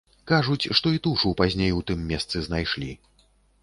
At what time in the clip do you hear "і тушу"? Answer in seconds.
0.95-1.35